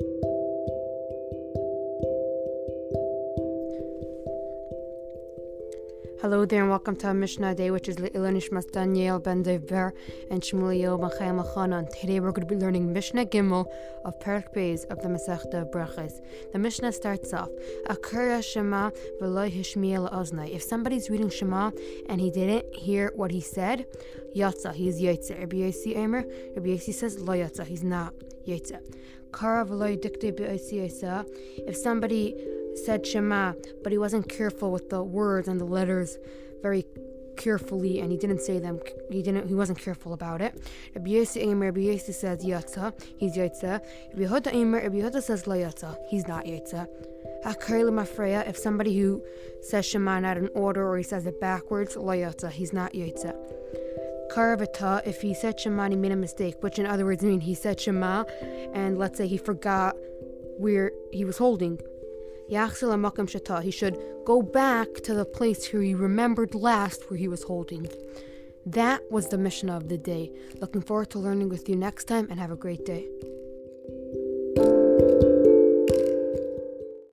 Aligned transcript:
Thank 0.00 0.24
you. 0.24 0.33
Hello 6.20 6.44
there 6.44 6.62
and 6.62 6.70
welcome 6.70 6.96
to 6.96 7.12
Mishnah 7.12 7.54
Day, 7.54 7.70
which 7.70 7.88
is 7.88 7.96
Ilanish 7.96 8.70
Daniel 8.72 9.18
ben 9.18 9.42
Dever 9.42 9.92
and 10.30 10.40
Shmuel 10.40 11.00
ben 11.00 11.10
Chaim 11.18 11.38
Chanan. 11.38 11.88
Today 12.00 12.20
we're 12.20 12.30
going 12.30 12.48
to 12.48 12.54
be 12.54 12.58
learning 12.58 12.92
Mishnah 12.92 13.26
Gimel 13.26 13.66
of 14.04 14.18
Perek 14.20 14.54
Beis 14.54 14.84
of 14.90 15.02
the 15.02 15.08
Masechta 15.08 15.70
Brachas. 15.70 16.20
The 16.52 16.58
Mishnah 16.58 16.92
starts 16.92 17.32
off, 17.32 17.50
Akura 17.88 18.42
Shema 18.42 18.90
v'loy 19.20 19.50
hishmiel 19.52 20.10
oznai. 20.12 20.54
If 20.54 20.62
somebody's 20.62 21.10
reading 21.10 21.30
Shema 21.30 21.72
and 22.08 22.20
he 22.20 22.30
didn't 22.30 22.74
hear 22.74 23.12
what 23.16 23.30
he 23.30 23.40
said, 23.40 23.86
Yatza, 24.34 24.72
he's 24.72 25.00
Yatza. 25.00 25.38
Rabbi 25.38 25.56
Yossi 25.56 25.96
Emer, 25.96 26.24
Rabbi 26.54 26.68
Yossi 26.68 26.94
says 26.94 27.18
Lo 27.18 27.34
Yatza, 27.34 27.66
he's 27.66 27.82
not 27.82 28.14
Yatza. 28.46 28.80
Kara 29.32 29.64
v'loy 29.64 30.00
dikte 30.00 30.32
If 31.68 31.76
somebody 31.76 32.34
said 32.74 33.06
Shema, 33.06 33.54
but 33.82 33.92
he 33.92 33.98
wasn't 33.98 34.28
careful 34.28 34.70
with 34.72 34.90
the 34.90 35.02
words 35.02 35.48
and 35.48 35.60
the 35.60 35.64
letters 35.64 36.18
very 36.62 36.84
carefully, 37.36 38.00
and 38.00 38.10
he 38.10 38.16
didn't 38.16 38.40
say 38.40 38.58
them. 38.58 38.80
He 39.10 39.22
didn't. 39.22 39.48
He 39.48 39.54
wasn't 39.54 39.78
careful 39.78 40.12
about 40.12 40.40
it. 40.40 40.54
Rabbi 40.94 41.10
Yossi 41.10 41.44
Eimer, 41.44 41.74
says 42.14 42.44
Yatza, 42.44 42.92
he's 43.18 43.36
Yatza. 43.36 43.80
Rabbi 44.12 44.24
Yehuda 44.24 44.52
Eimer, 44.52 44.82
Rabbi 44.82 44.96
Yehuda 44.96 45.22
says 45.22 45.46
La 45.46 45.56
Yatza, 45.56 45.96
he's 46.08 46.26
not 46.28 46.44
Yatza. 46.44 46.86
If 47.46 48.56
somebody 48.56 48.98
who 48.98 49.22
says 49.60 49.84
Shema 49.84 50.20
not 50.20 50.38
in 50.38 50.48
order 50.54 50.88
or 50.88 50.96
he 50.96 51.02
says 51.02 51.26
it 51.26 51.40
backwards, 51.40 51.96
La 51.96 52.14
he's 52.14 52.72
not 52.72 52.92
Yatza. 52.94 53.34
Karavata, 54.32 55.06
if 55.06 55.20
he 55.20 55.34
said 55.34 55.60
Shema 55.60 55.82
and 55.84 55.92
he 55.92 55.98
made 55.98 56.12
a 56.12 56.16
mistake, 56.16 56.54
which 56.60 56.78
in 56.78 56.86
other 56.86 57.04
words 57.04 57.22
mean 57.22 57.40
he 57.40 57.54
said 57.54 57.78
Shema, 57.78 58.24
and 58.72 58.96
let's 58.96 59.18
say 59.18 59.26
he 59.26 59.36
forgot 59.36 59.94
where 60.56 60.92
he 61.12 61.24
was 61.24 61.36
holding 61.36 61.78
he 62.48 63.70
should 63.70 63.98
go 64.24 64.42
back 64.42 64.94
to 65.04 65.14
the 65.14 65.24
place 65.24 65.72
where 65.72 65.82
he 65.82 65.94
remembered 65.94 66.54
last 66.54 67.10
where 67.10 67.18
he 67.18 67.28
was 67.28 67.42
holding. 67.42 67.88
That 68.66 69.02
was 69.10 69.28
the 69.28 69.38
Mishnah 69.38 69.76
of 69.76 69.88
the 69.88 69.98
day. 69.98 70.32
Looking 70.60 70.80
forward 70.80 71.10
to 71.10 71.18
learning 71.18 71.48
with 71.48 71.68
you 71.68 71.76
next 71.76 72.04
time 72.04 72.28
and 72.30 72.40
have 72.40 72.50
a 72.50 72.56
great 72.56 72.84
day. 72.86 73.08